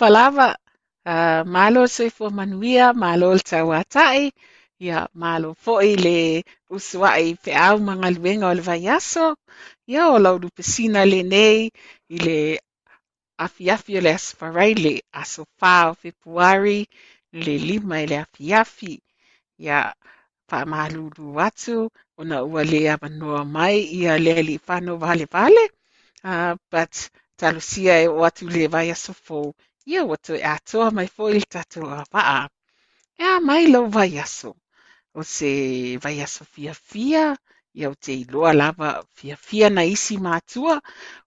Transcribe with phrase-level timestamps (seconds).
[0.00, 0.56] Talofa lava,
[1.04, 4.32] uh, malo se fua manuia, malo le tauatai,
[4.80, 6.18] ia malo fo'i le
[6.76, 9.26] usua'i pe au mga luenga o le vaiaso,
[9.92, 11.60] ia o laulupesina lenei le nei
[12.14, 12.38] i le
[13.46, 16.80] afiafi o le asparai le aso o februari
[17.44, 18.94] le lima i le afiafi,
[19.64, 19.78] ia
[20.48, 21.78] faamalūlū atu,
[22.16, 25.26] ona ua le avanoa mai ia le alii whano vale
[26.24, 26.92] uh, but
[27.36, 29.12] talusia e o atu le vai aso
[29.80, 29.92] fō.
[29.92, 32.48] Ia o tu e atoa mai fō il tatu a paa.
[33.18, 34.56] Ia mai lau vai aso.
[35.14, 35.96] O se
[37.74, 40.80] ia o te iloa lava fia na isi mātua,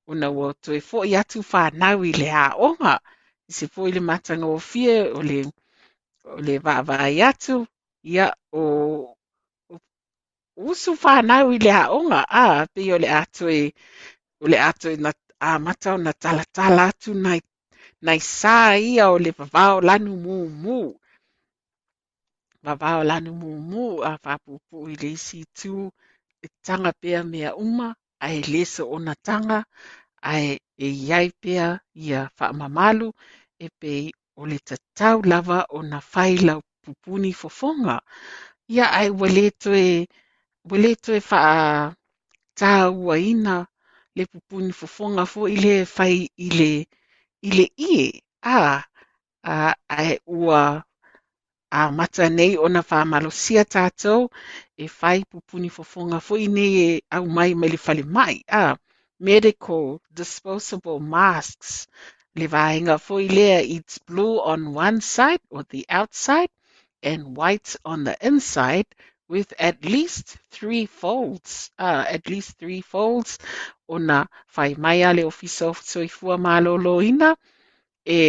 [0.08, 1.06] o na o tu e fō
[2.06, 3.00] i le a onga.
[3.50, 5.44] I se fō i le matanga o le,
[6.24, 7.66] o le va vai atu,
[8.04, 9.16] ia o
[10.56, 13.74] usu whanau i le a onga, a pe o le atu e,
[14.42, 17.42] o le atu e na a mata na tala tala atu nai,
[18.06, 18.56] nai sā
[18.92, 20.14] ia o le vavao lanu
[20.64, 20.80] mu.
[22.66, 23.32] Vavao lanu
[23.70, 25.76] mu a whapupu i le isi tu
[26.46, 27.88] e tanga pea mea uma
[28.26, 29.60] a e leso o na tanga
[30.36, 30.60] e,
[31.08, 31.68] iai pea
[32.06, 33.08] ia whaamamalu
[33.66, 33.94] e pe
[34.40, 36.54] o le tatau lava o na whaila
[36.84, 37.96] pupuni fofonga.
[38.74, 39.88] Ia ai wale toe,
[40.70, 41.42] wale toe wha
[42.60, 42.74] tā
[43.04, 43.56] ua ina
[44.16, 46.16] le pupuni fofonga fo i le fai
[46.48, 46.72] i le
[47.48, 48.04] i le ie
[48.58, 48.60] a
[49.56, 49.58] a
[49.98, 50.12] ai
[50.42, 50.64] ua
[51.80, 54.22] a mata nei ona whamalosia tātou
[54.84, 58.36] e whai pupuni fofonga fwoi nei e au mai mai le whale mai.
[58.62, 58.78] A
[59.30, 59.86] medical
[60.20, 61.88] disposable masks.
[62.36, 66.50] Le vaenga fwoi lea it's blue on one side or the outside
[67.02, 68.88] and white on the inside
[69.34, 73.32] with at least three folds uh, at least three folds.
[73.96, 74.20] Ona
[74.56, 77.30] whai mai ale ofisa o soifua malolo ina
[78.06, 78.22] e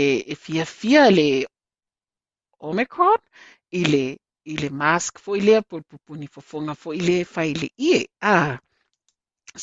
[0.32, 1.28] e fia fia le
[2.68, 3.18] Omicron
[3.80, 4.04] i le
[4.52, 7.68] i le mask fo i lea po pupuni fofonga fo i le fai le
[8.34, 8.36] a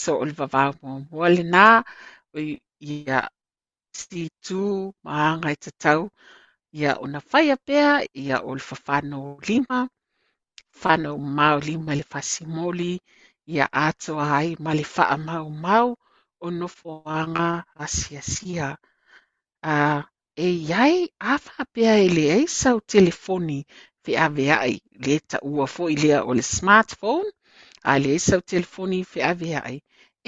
[0.02, 1.68] so o le vavau mo mo le nā
[2.36, 3.20] o i- ia
[4.02, 4.62] si tu
[5.06, 6.02] maanga i te tau
[6.80, 7.92] ia ona whaia pea
[8.24, 9.80] ia o le whawhano lima
[10.82, 12.92] whano mau lima le whasimoli
[13.54, 15.88] ia atoa ai ma le wha mau mau
[16.46, 17.50] o nofoanga
[17.86, 18.68] asiasia
[19.74, 19.76] a
[20.46, 20.98] e iai
[21.32, 23.60] a whapea e le ei sau telefoni
[24.04, 24.76] fe ave ai
[25.06, 27.30] le ta ua fo i lea o le smartphone
[27.92, 29.78] a le ei sau telefoni fe ave ai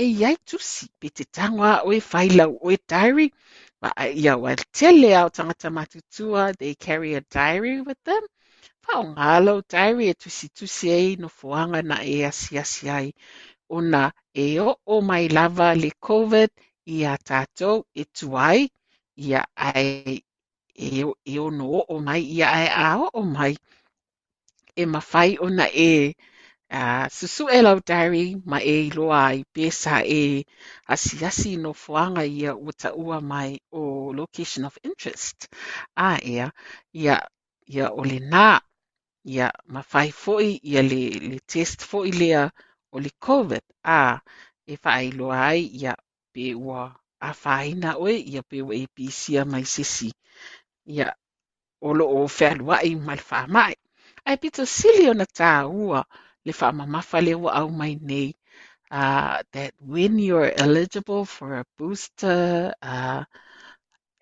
[0.01, 3.27] e iai tusi pe te tangoa o e whailau o e diary
[4.21, 8.23] ia wa tele au tangata matutua they carry a diary with them
[8.97, 13.07] Ngalo diary e tusi tusi ei no fuanga na e asi asi ai.
[13.69, 16.49] Ona e o o mai lava le COVID
[16.95, 18.59] i a tātou e tuai
[19.15, 20.21] ia ai
[20.75, 23.53] e o e o no o mai ia ai a o o mai.
[24.75, 26.15] E mawhai ona e
[26.73, 30.45] uh, susu e lau diary ma e iloa ai pesa e
[30.93, 35.47] asi asi no fuanga ia ua ta ua mai o location of interest.
[35.95, 36.47] A ia
[36.93, 37.15] ia
[37.67, 38.59] ia o le nā
[39.23, 42.49] ia mawhai foi ia le, le test foi lea
[42.91, 43.63] o le COVID.
[43.83, 44.19] A
[44.65, 45.93] e whaailoa ai ia
[46.33, 46.81] pe ua
[47.27, 50.09] a whaina oe ia pe ua e pisia mai sisi.
[50.95, 51.07] Ia
[51.81, 53.75] o lo o whaaluai mai le whaamai.
[54.27, 56.03] Ai pito sili ona tā ua
[56.45, 58.29] le whaamamafa le ua au mai nei.
[58.91, 63.23] Uh, that when you're eligible for a booster uh,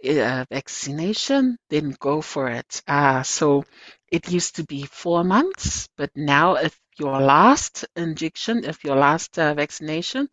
[0.06, 2.82] uh, vaccination, then go for it.
[2.88, 3.64] Uh, so
[4.12, 9.38] it used to be four months, but now if your last injection, if your last
[9.38, 10.30] uh, vaccination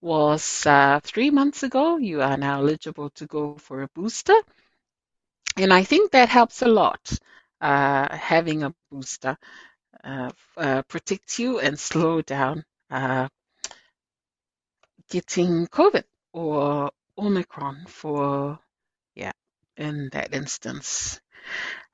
[0.00, 4.36] was uh, three months ago, you are now eligible to go for a booster.
[5.56, 7.00] And I think that helps a lot.
[7.58, 9.38] Uh, having a booster
[10.04, 12.64] uh, uh, protects you and slow down
[15.08, 18.58] getting COVID or Omicron for,
[19.76, 21.20] in that instance.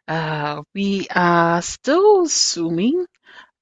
[0.08, 3.06] Uh, we are still zooming,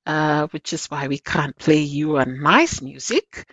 [0.07, 3.47] uh, which is why we can't play you a nice music,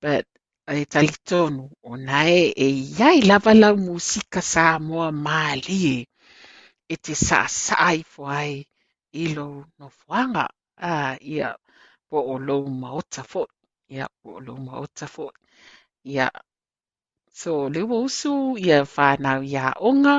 [0.00, 0.26] but
[0.72, 2.68] e talitonu o nae e
[2.98, 6.06] iai lava lau musika sa moa mali
[6.92, 8.52] e te sa sai foai
[9.22, 9.46] i lo
[9.78, 10.44] no fuanga
[10.90, 10.92] a
[11.34, 11.50] ia
[12.08, 13.42] po o lo maota fo
[13.94, 15.26] ia po o lo maota fo
[16.14, 16.26] ia
[17.40, 18.34] so le usu
[18.66, 20.16] ia whanau ia onga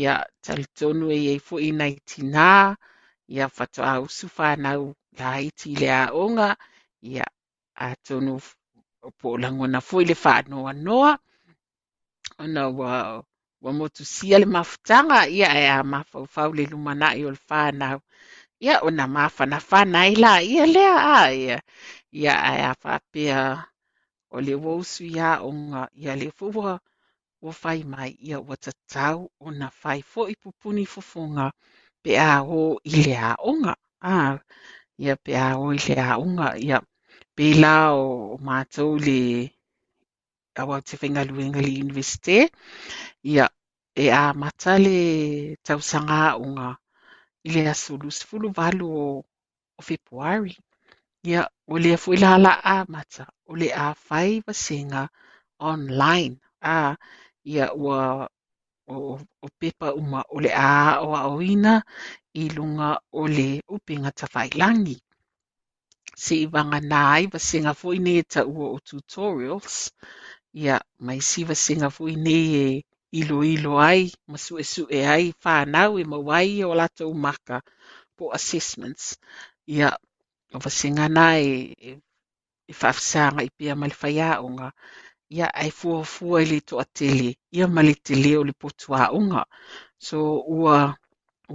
[0.00, 0.14] ia
[0.44, 2.76] talitonu e ei fo i nei tina
[3.34, 4.82] ia whatoa usu whanau
[5.18, 6.48] la iti le a onga
[7.12, 7.24] ia
[7.84, 8.34] a tonu
[9.18, 10.16] po langona foi le
[10.66, 11.12] wa noa
[12.42, 12.92] ona wa
[13.64, 17.98] wa motu sia le mafutanga ia e a mafaufau le lumanai o le whanau
[18.60, 21.58] ia ona mawhana whanai la ia lea a ia
[22.20, 22.62] ia e
[23.32, 23.73] a
[24.34, 26.72] o le wausu ia o ngā ia le fuwa
[27.44, 31.46] ua whai mai ia ua tatau ona whai fo i pupuni fofonga
[32.02, 32.60] pe a o
[32.90, 33.74] i le a onga
[34.14, 34.16] a
[35.04, 36.78] ia pe a o i le a onga ia
[37.36, 37.46] pe
[38.00, 39.20] o mātou le
[40.60, 42.36] awa te whengaluenga le universite
[43.32, 43.46] ia
[44.04, 44.98] e a mata le
[45.66, 46.70] tausanga o ngā
[47.46, 48.86] i le aso lusfulu valu
[49.78, 50.54] o Februari
[51.30, 55.02] ia o le fu la la a mata o le a whai vasenga
[55.70, 56.34] online
[56.74, 56.76] a
[57.52, 58.00] ia ua
[58.94, 58.96] o,
[59.44, 61.74] o pepa uma o le a o a oina
[62.42, 62.90] i lunga
[63.20, 64.96] o le upinga tawhailangi.
[66.24, 69.76] Se i wanga nai vasenga fo ne ta ua o tutorials
[70.62, 70.76] ia
[71.06, 72.66] mai si vasenga fo ne e
[73.20, 77.56] ilo ilo ai masu e su e ai whanau e mawai o lato maka
[78.16, 79.04] po assessments
[79.74, 79.88] ia
[81.18, 81.44] nai
[81.88, 81.90] e,
[82.70, 84.66] e whafsanga i pea ma le whaiaonga
[85.36, 87.30] ia ae fuafua i le toʻatele.
[87.56, 89.42] Ia ma le tele o le potuaʻoga
[90.06, 90.18] so
[90.58, 90.76] ua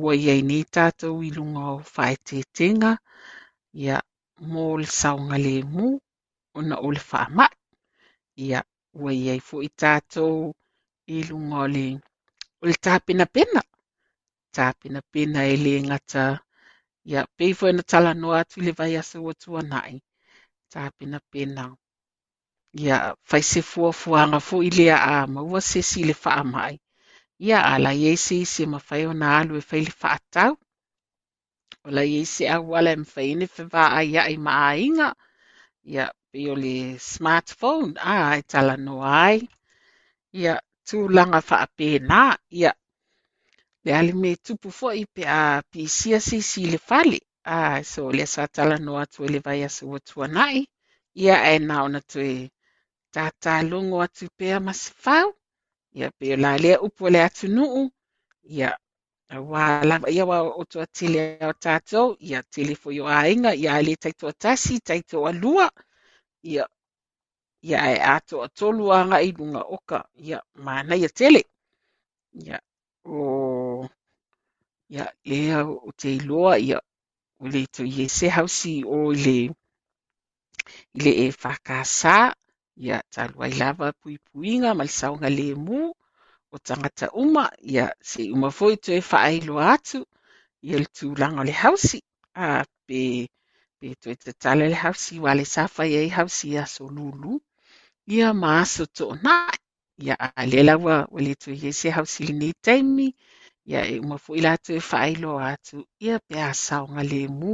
[0.01, 2.91] ua iai nei tatou i luga o faetetega
[3.84, 3.96] ia
[4.51, 5.86] mo le saoga lemu
[6.58, 7.56] ona o le faamaʻi
[8.46, 8.60] ia
[9.01, 10.53] ua iai foʻi tatou
[11.15, 11.86] i luga o le,
[12.62, 13.62] o le tapenapena
[14.56, 16.24] tapenapena e le ngata,
[17.06, 19.94] ia, pei fo na tala noa atu le vai asa o tua nai.
[20.74, 21.65] Tāpena pena.
[22.82, 22.98] Ia,
[23.29, 26.75] fai se fua fuanga fo i lea a maua se si le faa mai.
[27.48, 30.53] Ia, ala ye se se ma fai o na alu e fai le faa tau.
[31.86, 35.10] O la ye se au wala e mwhai ne whewaa ai ai ma a inga.
[35.94, 36.75] Ia, pe o le
[37.12, 39.39] smartphone, a ai tala noa ai.
[40.41, 40.53] Ia,
[40.88, 41.41] tūlanga
[41.77, 42.22] pēnā,
[42.62, 42.72] ia,
[43.89, 45.41] le a le tupu foʻi e pe a
[45.72, 47.19] pisia sisi le fale.
[47.55, 50.62] A so le sa talanoa atu le vai aso ua tuanaʻi
[51.24, 52.50] ia aena ona toe
[53.13, 55.27] tatalogo atu pea ma se fau
[55.98, 57.89] ia pe o la lea upu o le atunuu
[58.58, 58.69] ia
[59.36, 62.08] auā lava ia ua o toatili ao tatou.
[62.29, 65.67] Ia tele foʻi o aiga ia e lē taitoa tasi taitoa alua
[66.51, 66.63] ia
[67.69, 70.00] ia e atoatolu toʻatolu agaʻi luga oka.
[70.27, 71.41] Ia manaia tele.
[72.46, 72.58] Ia
[73.06, 73.88] o
[74.89, 75.06] ia
[75.38, 76.79] ea o te iloa ia
[77.41, 79.39] o le toʻi ese hausi o i le
[81.03, 82.18] le e fakasā
[82.86, 85.82] ia talu ai lava puipuiga ma le saoga lemu
[86.53, 90.00] o tagata uma ia seʻi uma foʻi toe faailoa atu
[90.68, 92.00] ia le tulaga o le hausi
[92.46, 92.48] a
[92.88, 93.01] pe
[93.79, 97.34] pe toe tatala le hausi uā le sa fai ai hausi aso lulu
[98.15, 99.58] ia ma aso toʻonaʻi
[100.06, 101.34] ia a le lawa o le
[101.70, 101.89] i se
[102.39, 103.08] ni taimi
[103.72, 107.53] ia e uma foʻi latou e faailoa atu ia pe a saoga lemu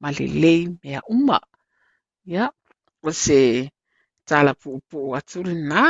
[0.00, 1.38] ma lelei mea uma.
[2.32, 2.44] Ia
[3.08, 3.40] o se
[4.28, 5.84] talapuʻupuʻu atu lenā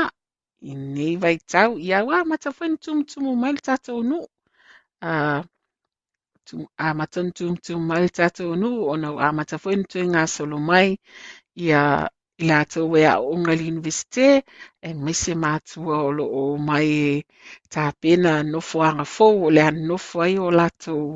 [0.71, 3.61] inei nei vaitau ia wa matafoi tumutumu mai le
[4.11, 4.25] nuu
[5.09, 5.43] a
[6.85, 10.89] a matonu tumutumu mai le tatou nuu ona ua matafoi na toe gasolo mai
[11.65, 11.81] ia
[12.41, 14.27] i latou e aʻoga i le universite
[14.89, 17.25] e maise matua o loo mai e
[17.75, 21.07] tapena nofoaga fou o le anofo ai o latou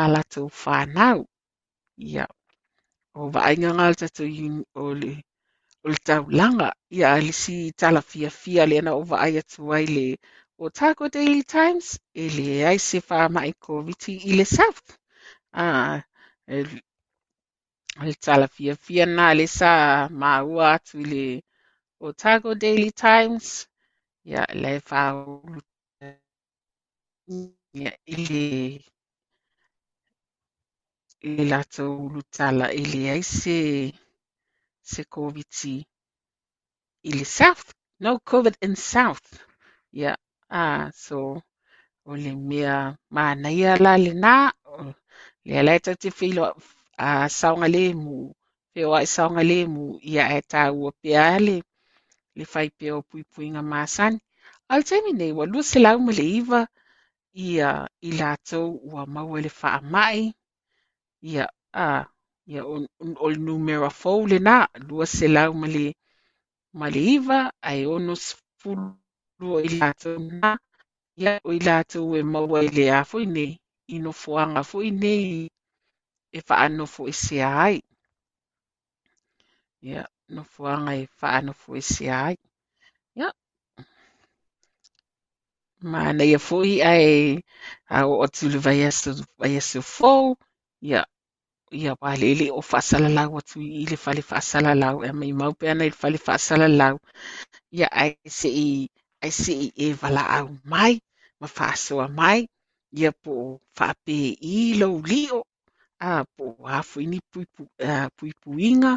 [0.00, 1.18] a latou fanau
[2.10, 2.24] ia
[3.20, 3.22] o.
[3.34, 4.28] Vaaigaga o le tatou
[4.82, 5.12] o le
[5.84, 10.06] o le taulaga ia a lisi talafiafia le ana o vaai atu ai le
[10.64, 11.86] Otago Daily Times
[12.22, 14.86] e leai se faamaʻi koviti i le South.
[15.52, 16.00] Ah,
[16.52, 16.54] a
[18.04, 19.72] le talafiafia na le sa
[20.20, 20.98] maua atu
[22.00, 23.68] Otago Daily Times.
[24.24, 24.44] Ia
[27.74, 28.16] ia i
[31.36, 31.44] le
[32.04, 33.56] ulutala i leai se
[34.92, 35.02] se
[37.24, 37.66] South
[38.00, 39.28] no COVID in South.
[39.92, 40.12] Ia
[40.50, 41.42] ah so
[42.06, 42.76] o le mea
[43.16, 44.36] manaia la lenā
[46.02, 46.10] te
[46.98, 48.16] a saoga lē mu
[48.72, 51.56] feoa e saoga lē mu ia e tāua pea le
[52.36, 54.18] le fai pea o puipuiga masani
[54.70, 56.60] a le taimi nei ua lua selau ma le iva
[57.46, 57.70] ia
[58.08, 60.24] i latou ua maua e le faamaʻi
[61.30, 61.44] ia
[61.84, 61.86] a
[62.52, 62.62] ia
[63.24, 64.56] o le numera fou lenā
[64.88, 65.86] lua selau ma le
[66.78, 67.38] ma iva
[67.68, 70.50] ae ono sefulu o i latou na
[71.20, 73.52] ia o i latou e maua i le a foʻi nei
[73.94, 75.24] inofoaga foʻi nei
[76.36, 77.76] e whaanofo e se ai.
[79.88, 80.02] Ia,
[80.34, 82.36] no fuanga e whaanofo e se ai.
[83.18, 83.28] Ia.
[85.90, 87.42] Ma na ia fui ai
[87.94, 90.24] a o atulu vai asu vai asu fou.
[90.88, 91.00] Ia,
[91.80, 95.52] ia wale ele o whaasala lau atu i le whale whaasala lau e mai mau
[95.58, 96.96] pe ana i le whale whaasala lau.
[97.78, 98.68] Ia ai se i
[99.24, 100.94] ai se i e wala au mai
[101.40, 102.40] ma whaasoa mai.
[103.00, 103.34] Ia po
[103.78, 104.18] whaape
[104.54, 105.38] i lo lio
[108.16, 108.92] puipuinga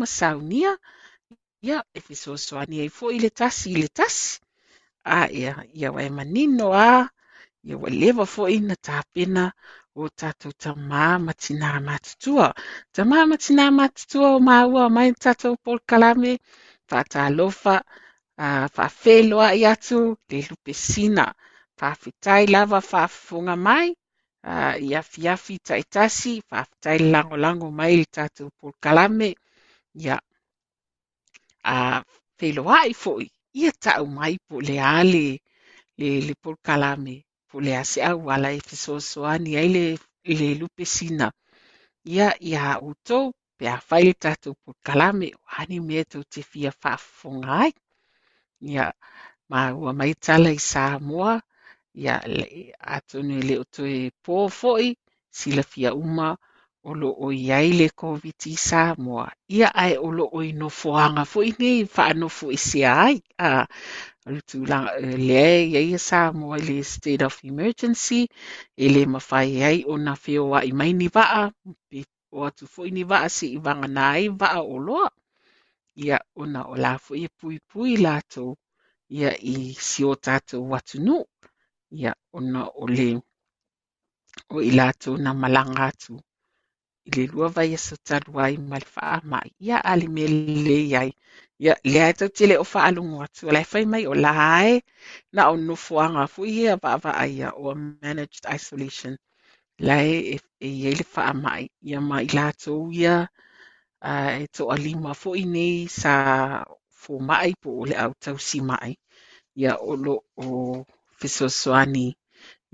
[0.00, 0.72] ma saunia.
[1.62, 4.40] Ia e fesoasoani ai foʻi le tasi i le tasi.
[5.04, 7.10] A ia ia ua e manino a
[7.66, 9.44] ia ua leva foʻi na tapena
[10.00, 12.48] o tatou tamā ma tinā matutua
[12.96, 16.32] tamā ma tinā matutua o maua mai tatou polokalame
[16.90, 17.76] faatalofa
[18.44, 19.98] uh, faafeloaʻi atu
[20.30, 21.26] le lupesina
[21.78, 23.88] faafetai lava faafofoga mai
[24.44, 29.28] uh, i afiafi taʻitasi faafetai lagolago mai le tatou polokalame
[30.02, 30.16] ia.
[31.74, 31.76] A
[32.38, 33.26] feloaʻi foʻi
[33.60, 35.26] ia taʻu mai po le a le
[35.98, 37.14] le polokalame
[37.48, 37.84] po le a
[38.34, 39.84] ala e fesoasoani ai le
[40.40, 41.26] le lupesina
[42.14, 43.26] ia ia outou
[43.58, 47.72] pe afai le tatou polokalame o ani mea tou te fia faafofoga ai.
[48.70, 48.86] Ia.
[49.50, 51.32] Ma ua maitala i Samoa
[51.94, 52.46] ia le
[52.96, 54.88] atonu e le o toe pō foʻi
[55.38, 56.28] silafia uma
[56.88, 59.26] o loo iai le COVID i Samoa.
[59.56, 63.16] Ia ai o loo i nofoanga fo i nei whaanofo i se ai.
[63.46, 63.50] A,
[64.34, 64.92] le tūlanga
[65.28, 68.22] le ia ia Samoa le state of emergency
[68.84, 71.50] e le mawhai ai o na whioa i mai ni waa
[72.36, 75.08] o atu fo i ni waa si i wanga nai waa o loa.
[76.04, 76.94] Ia ona o la
[77.24, 78.56] i pui pui lātou
[79.18, 81.18] ia i si o tātou watu nu.
[81.98, 83.08] Ia ona o le
[84.54, 84.70] o i
[85.24, 86.14] na malanga atu.
[87.06, 89.48] I le lua vai aso talu ai ma le wha mai.
[89.66, 89.76] Ia
[90.14, 90.24] me
[90.66, 91.10] le iai.
[91.64, 93.44] Ia le ai tau tele o wha alungu atu.
[93.54, 94.72] Lai whai mai o la ai
[95.34, 99.14] na o nufuanga fu ia wa aia o managed isolation.
[99.86, 101.62] Lai e, e ie le wha mai.
[101.88, 103.16] Ia mai lātou ia
[104.10, 106.14] uh, e to alima fo i nei sa
[107.00, 108.90] fo mai po o le au tau si mai.
[109.60, 110.46] Ia o lo o
[111.20, 112.06] fesoasoani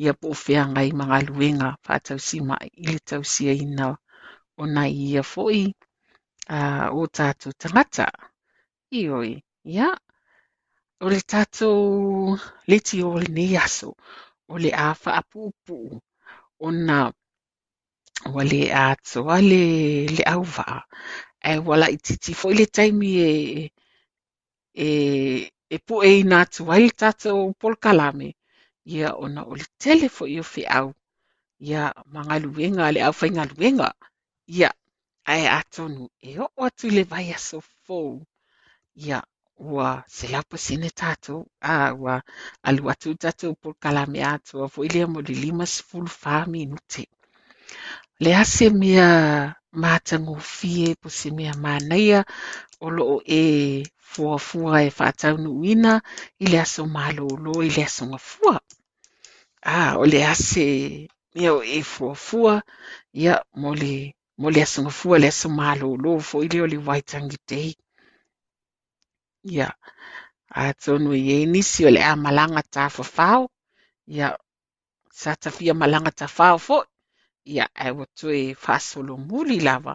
[0.03, 3.87] ia poofeagai magaluega faatausimaʻi i le tausiaina
[4.62, 5.62] ona ia foʻi
[6.57, 6.59] a
[7.00, 8.07] o tatou tagata
[9.00, 9.33] ioi
[9.75, 9.88] ia
[11.05, 12.38] o le tatou
[12.71, 13.91] leti o lenei aso
[14.53, 15.91] o le a faapuupuu
[16.67, 16.97] ona
[18.35, 19.62] ua lē atoa le
[20.17, 20.79] le auvaa
[21.50, 23.33] e ua laʻitiiti foʻi le taimi e
[24.87, 24.88] e
[25.75, 28.29] e puʻeina atu ai le tatou polokalame
[28.95, 30.88] ia ona o le tele foʻi o feʻau au,
[31.69, 31.83] ia
[32.14, 33.88] magaluega a le au whainga luenga,
[34.59, 34.71] ia,
[35.33, 38.11] ae atonu, e oo atu le vai aso fou,
[39.07, 39.19] ia,
[39.59, 41.40] ua se lapa sine tātou,
[41.73, 42.14] a ua
[42.69, 47.05] alu atu tatou polokalamea atua, foi lea mo le lima sefulu fa minute.
[48.23, 49.09] Le ase mea
[49.83, 52.21] matagofie po se mea manaia
[52.85, 53.43] o loo e
[54.11, 56.02] fuafua e faataunuuina uina
[56.43, 58.57] i le aso malōlō i le aso ngafua
[59.75, 60.67] ah, olease
[61.35, 62.55] mea o e fuafua
[63.23, 63.95] ia mo le
[64.41, 67.71] mo le asogafua le aso malōlō foʻi lea o le uaitagitei
[69.55, 69.69] ia
[70.65, 73.43] atonu i ai nisi o le a malaga tafafao
[74.17, 74.29] ia
[75.21, 76.87] sa tafia malaga tafao foʻi
[77.55, 79.95] ia ae ua toe faasolomuli lava.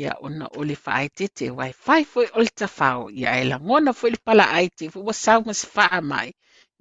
[0.00, 4.10] Ia ona o le faaetete ua e foʻi o le tafao ia e lagona foʻi
[4.14, 6.28] le palaaite foʻi ua sau ma se faa mai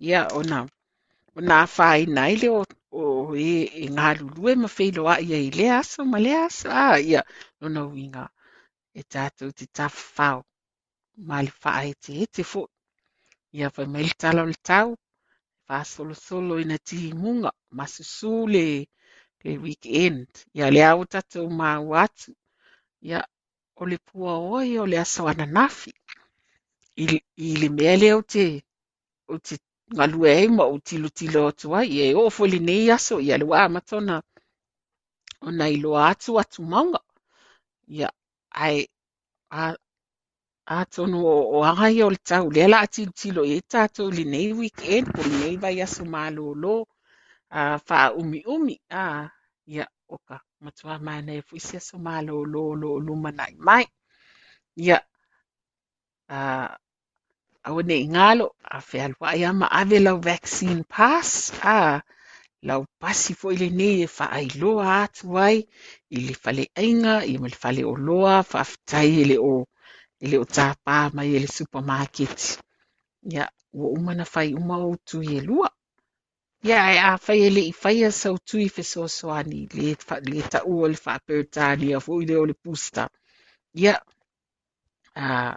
[0.08, 0.58] ia ona
[1.38, 2.62] ona whai nai le o,
[3.02, 3.04] o
[3.38, 3.52] e,
[3.84, 7.22] e ngā lulue ma whailoa ia i le aso, ma le aso, a ia,
[7.60, 8.26] lona winga.
[9.00, 10.40] E tatou te tafafao
[11.28, 12.62] ma le faaeteete e te fo,
[13.58, 14.90] ia faimai mai le tala o le tau,
[15.68, 18.66] whasolosolo ina ti munga, masusu le,
[19.44, 22.32] le weekend, ia le au tatou mau atu,
[23.10, 23.20] ia
[23.82, 25.92] o le pua oi o le aso ananafi,
[27.04, 27.06] i,
[27.48, 28.46] i le mea lea o te,
[29.34, 29.56] o te
[29.96, 32.50] galue ai ma ou tilotilo atu ai e oo foi
[32.96, 34.16] aso ia le uā matona.
[35.48, 37.00] Ona iloa atu atumauga
[37.88, 38.10] ia
[38.66, 38.88] ae
[39.50, 39.76] a
[40.80, 45.22] atonu o oaga o le tau lea la atilotilo e i tatou lenei weekend po
[45.24, 46.76] lenei vai aso malōlō
[47.50, 49.04] a faaumiumi a
[49.74, 53.86] ia oka matuā manae foʻi se aso malōlō lo lumanaʻi mai.
[54.76, 54.98] Ia
[56.36, 56.70] uh,
[57.68, 61.30] au nei ngalo, a whea lua ia ma ave lau vaccine pass,
[61.76, 61.78] a
[62.68, 65.58] lau pasi fo ile nei e wha ai loa atu ai,
[66.16, 69.54] i le fale ainga, i le fale o loa, wha aftai le o
[70.26, 72.38] i o tāpā mai e le supermarket.
[73.34, 73.46] Ia,
[73.78, 75.70] ua umana whai uma o tu e lua.
[76.68, 79.94] Ia, e a whai e le i whai a sau tu i wheso soani, le,
[80.32, 83.04] le ta ua le whapertani a fo i le o le pusta.
[83.84, 83.94] Ia,
[85.16, 85.54] uh,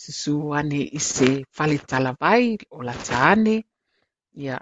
[0.00, 3.56] susu ane i se whale talawai o la tāne.
[4.44, 4.56] Ia,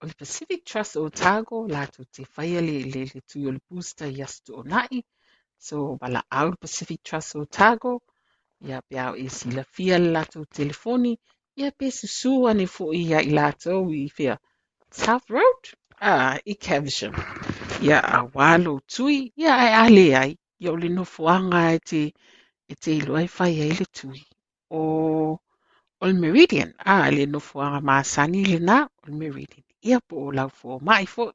[0.00, 3.60] o le Pacific Trust Otago, la tu te whai le, le, le tu o le
[3.68, 5.02] pusta i astu o nai.
[5.58, 7.92] So, wala au Pacific Trust Otago,
[8.68, 11.12] ia pe au e sila fia le latou telefoni.
[11.56, 14.38] Ia pe susua ni foʻi ia i latou i fia
[14.90, 15.62] South Road.
[16.00, 17.12] Ah, i Caversham.
[17.82, 19.18] Ia auā lou tui.
[19.36, 20.32] Ia e ale ai.
[20.60, 22.02] Ia o le nofoaga e te
[22.72, 24.24] e te ilo ai ai le tui
[24.70, 24.82] o
[26.02, 30.50] o Meridian a ah, le nofoaga masani lenā o le Meridian ia po o lau
[30.58, 31.34] fomaʻi foʻi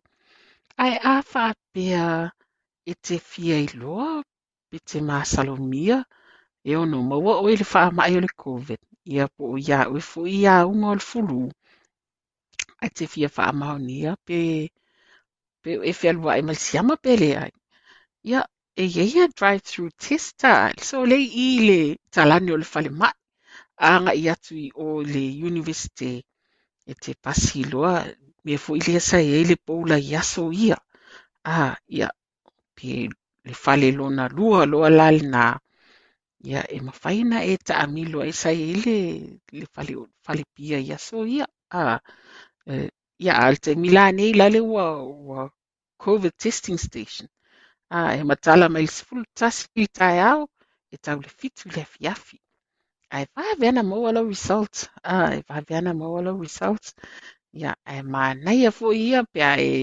[0.84, 2.06] ae a faapea
[2.92, 4.10] e te fia iloa
[4.70, 5.98] pe te masalomia
[6.70, 8.82] e ono maua o le wha mai o le COVID.
[9.14, 11.40] Ia po o ia ue fu ia unga o le fulu.
[12.82, 14.40] Ai te fia wha mao nia pe,
[15.62, 17.54] pe lua e malsiama pe le ai.
[18.30, 18.42] Ia
[18.82, 20.54] e ia drive-through testa.
[20.90, 21.82] So le i le
[22.14, 22.92] talani o le fale
[23.82, 23.90] mai.
[23.96, 26.14] Anga i atu i o le university
[26.92, 27.96] e te pasi loa.
[28.46, 30.78] Me foʻi lea le sa e le poula i aso ia.
[31.44, 32.08] a ia
[32.76, 33.10] pe
[33.48, 35.46] le fale lona lua loa la lenā
[36.50, 38.98] ia e mafaina e taʻamilo ai sai ai le
[39.60, 39.94] le fale
[40.26, 41.46] fale pia i aso ia
[41.80, 41.82] a
[42.72, 42.74] e,
[43.26, 44.86] ia a le taimi la nei lale ua
[45.28, 45.42] ua
[46.04, 47.28] covid testing station
[47.96, 50.42] a e matala mai le sefulu tasi i taeao
[50.94, 52.38] e tau le fitu le afiafi
[53.16, 54.76] ae vaveana maua lau result
[55.12, 56.86] a e vaveana maua lau result
[57.60, 59.74] ia e manaia foʻi ia pea e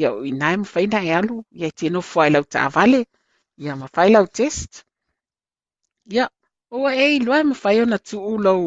[0.00, 3.00] ia o eh, inae mafaina e alu ia e tino foai lau taavale
[3.62, 4.70] ia mafai lau test.
[6.14, 6.24] Ia
[6.78, 8.64] ua e iloa e mafai ona tuu lau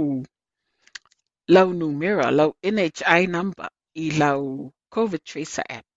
[1.53, 3.69] lau numera lau NHI number
[4.03, 5.87] i lau COVID tracer app.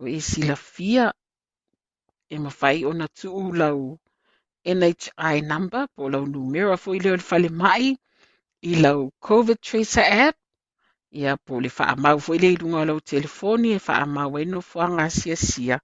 [0.00, 1.06] O e silafia
[2.28, 3.78] e mawhai ona tuu lau
[4.64, 7.96] NHI number po lau numera fo i leo le fale mai
[8.70, 10.36] i lau COVID tracer app
[11.20, 15.06] ia po le whaamau fo i le ilunga lau telefoni e whaamau e no fuanga
[15.18, 15.76] sia sia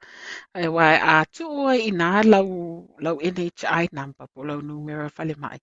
[0.65, 2.49] e wai a tua i nā lau,
[3.05, 5.59] lau NHI number po lau numera fale mai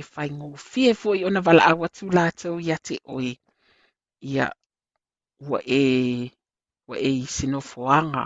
[0.00, 3.32] e whai ngō fie fo i ona wala awa tu lātou ia te oi
[4.32, 4.46] ia
[5.48, 5.82] wa e
[6.88, 8.24] wa e sino fuanga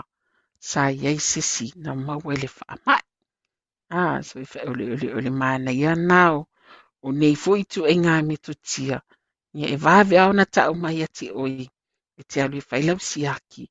[0.69, 3.03] sa iai sisi na maua le whaamai
[3.89, 6.47] Ah, so if ole ole ole mana ia nao
[7.05, 8.97] o nei foi tu e ngā me tu tia.
[9.59, 11.67] Ia e vāwe au na tau mai ati oi.
[12.19, 13.65] E te alu i whailau siaki.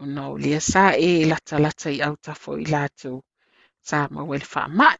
[0.00, 3.16] O nao lea sa e lata lata i au tafo i lātou.
[3.88, 4.96] Sa ma wele wha mai.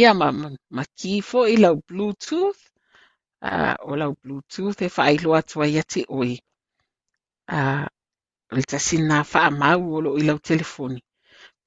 [0.00, 2.62] Ia ma, ma, ma ki fo i lau Bluetooth.
[3.50, 6.32] Uh, o lau Bluetooth e wha atua tua i ati oi.
[7.58, 7.86] Uh,
[8.56, 11.00] le tasina wha mau o lo i lau telefoni.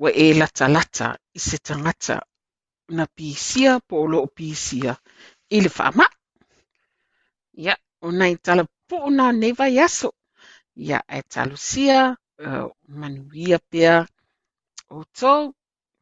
[0.02, 2.18] Ua e latalata i se tagata
[2.98, 4.94] na pisia po o pisia.
[5.56, 6.06] I le faama
[7.64, 7.76] ia
[8.08, 10.10] ona i talapuʻuna nei vai aso
[10.76, 12.00] ia e talusia
[12.48, 12.68] uh,
[13.00, 14.06] manuia pea.
[14.92, 15.54] Outou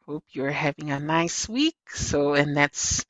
[0.05, 1.77] hope you're having a nice week.
[1.93, 3.05] So and that's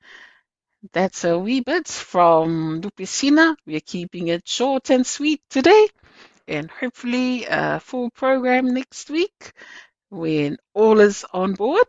[0.91, 3.55] that's a wee bit from Lupe Sina.
[3.65, 5.87] We are keeping it short and sweet today,
[6.47, 9.53] and hopefully a full program next week
[10.13, 11.87] when all is on board.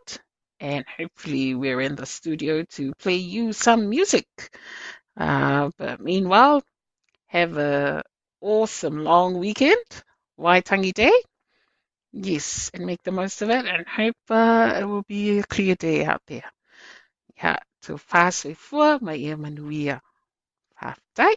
[0.59, 4.27] And hopefully, we're in the studio to play you some music.
[5.17, 6.63] Uh, but meanwhile,
[7.27, 8.03] have a
[8.41, 9.85] awesome long weekend,
[10.39, 11.13] Waitangi Day.
[12.13, 15.75] Yes, and make the most of it, and hope uh, it will be a clear
[15.75, 16.49] day out there.
[17.37, 20.01] Yeah, so fast before my ear manuia.
[20.75, 21.35] Half day.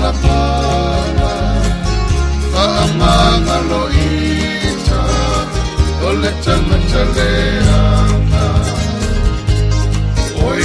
[0.00, 1.32] Palapala
[2.62, 5.00] Aamanga loita
[6.08, 8.44] Ole tanga taleana
[10.46, 10.64] Oi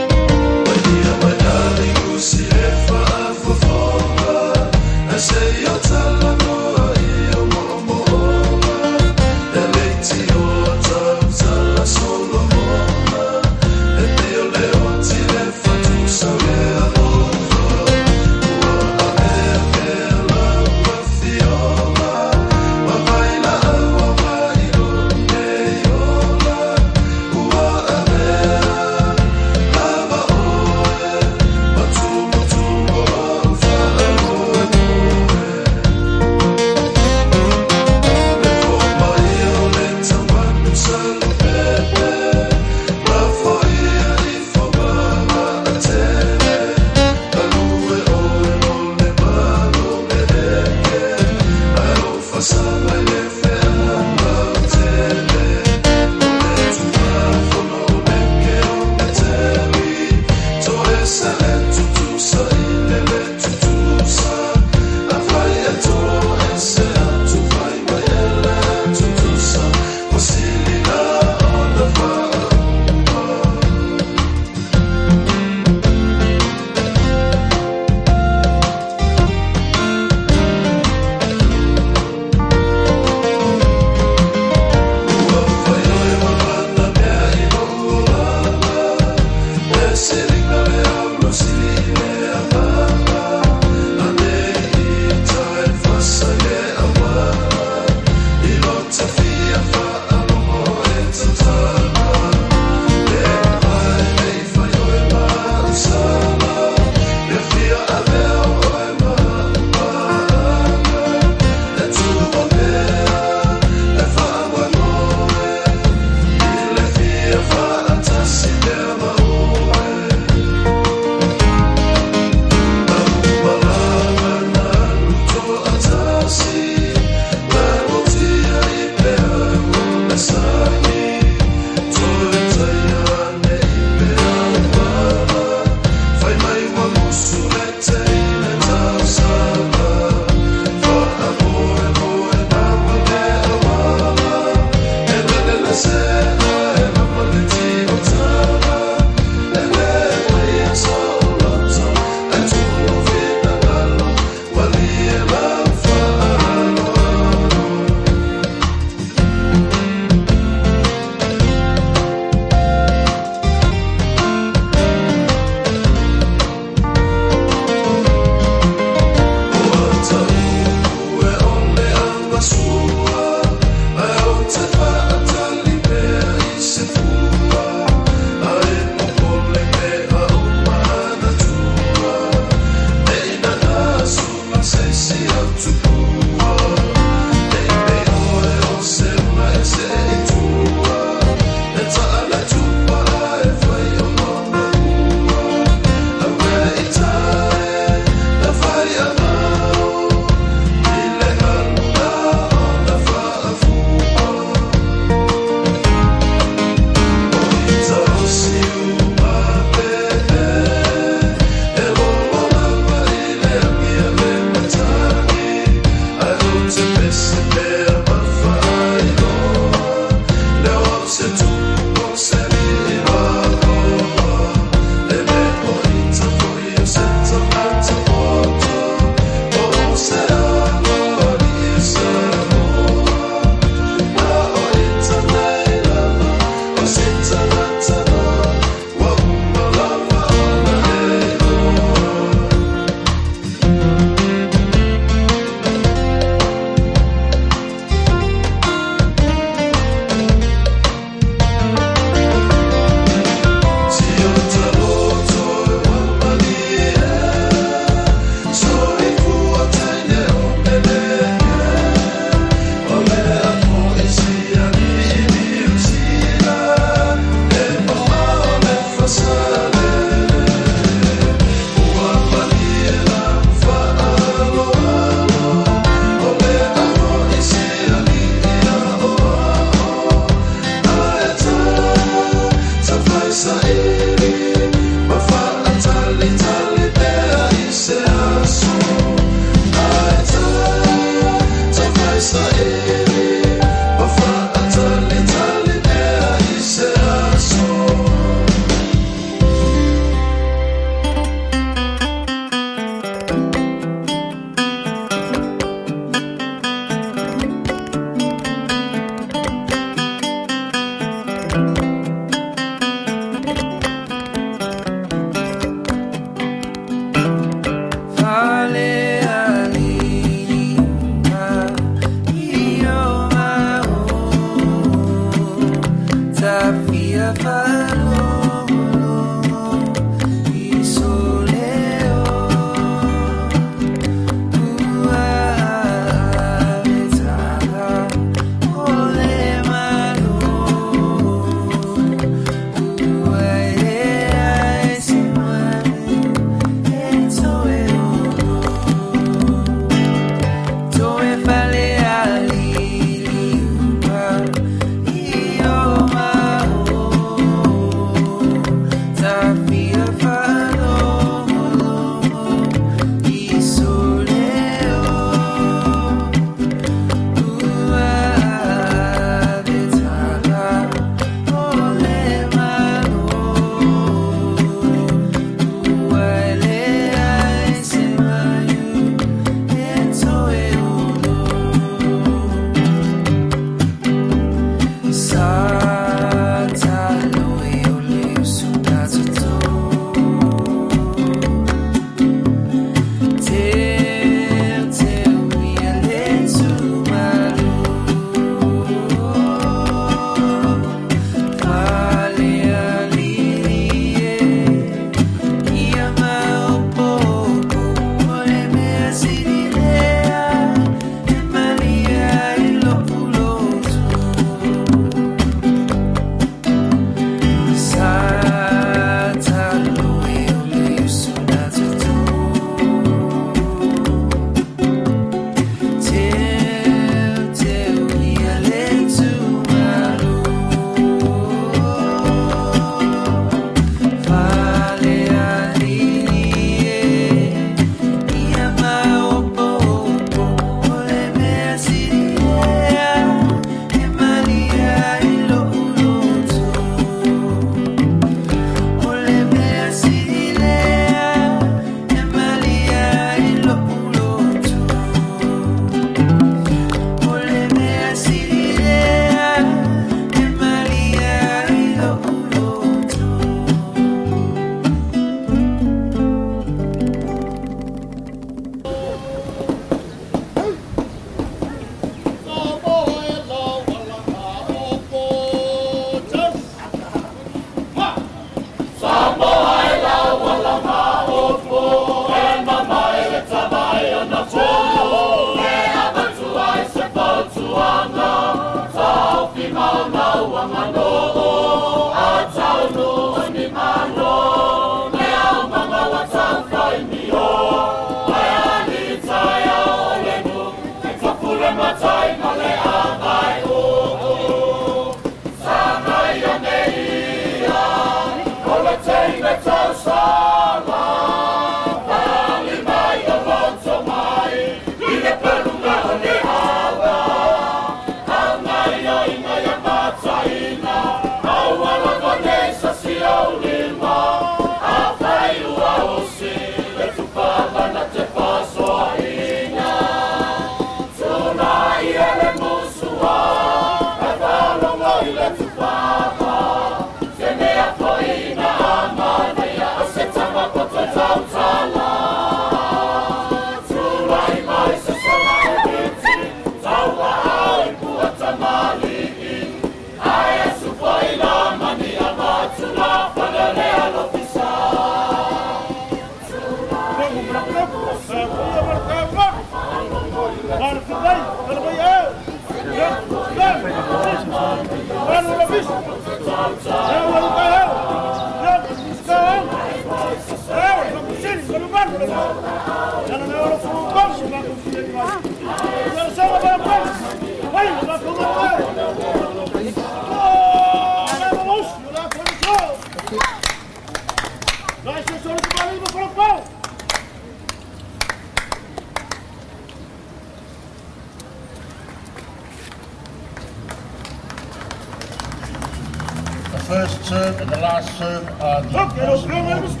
[596.90, 598.90] first serve and the last serve are the
[599.26, 600.00] most important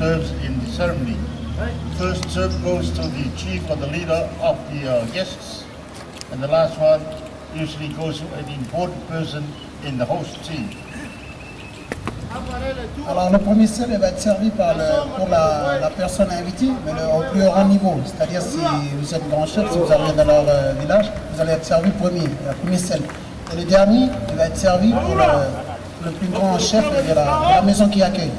[0.00, 1.16] serves in the ceremony.
[1.98, 5.64] First serve goes to the chief or the leader of the uh, guests,
[6.32, 7.00] and the last one
[7.54, 9.44] usually goes to an important person
[9.84, 10.68] in the host team.
[13.08, 16.92] Alors le premier sel va être servi par le- pour la, la personne invitée, mais
[16.92, 18.00] le- au plus haut niveau.
[18.06, 18.58] C'est-à-dire si
[18.98, 21.90] vous êtes grand chef, si vous arrivez dans leur euh, village, vous allez être servi
[21.90, 23.02] premier, le premier sel.
[23.52, 25.22] Et le dernier, il va être servi pour le,
[26.04, 27.24] le plus grand chef de la,
[27.56, 28.30] la maison qui accueille.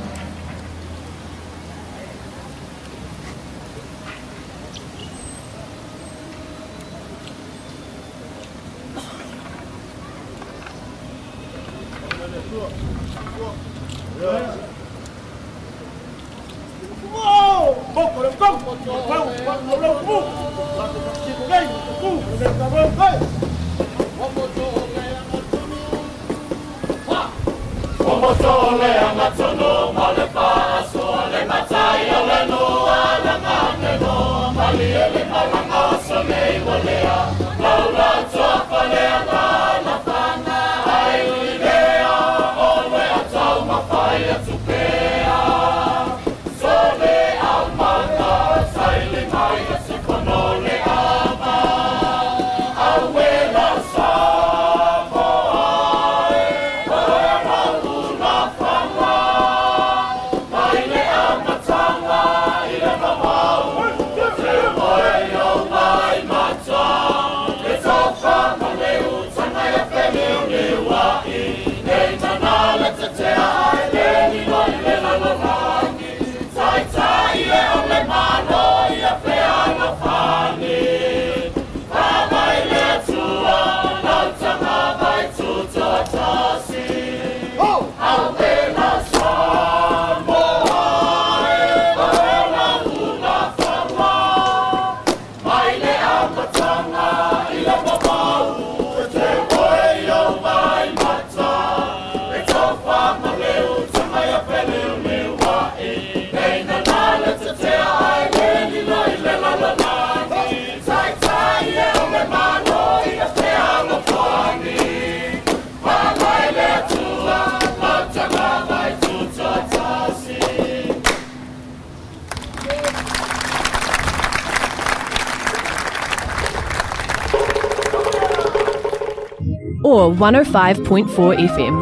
[129.95, 131.07] Or 105.4
[131.47, 131.75] FM.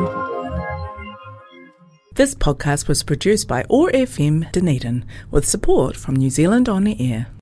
[2.14, 7.26] This podcast was produced by OAR FM Dunedin with support from New Zealand On Air.